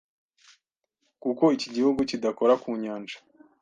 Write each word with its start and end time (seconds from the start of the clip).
kuko 1.23 1.43
iki 1.55 1.67
gihugu 1.75 1.99
kidakora 2.09 2.53
ku 2.61 2.69
nyanja. 2.81 3.17